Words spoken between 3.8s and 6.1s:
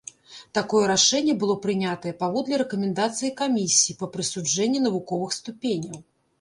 па прысуджэнні навуковых ступеняў.